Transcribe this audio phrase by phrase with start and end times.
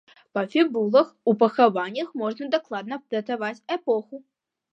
[0.35, 4.15] Па фібулах у пахаваннях можна дакладна датаваць эпоху.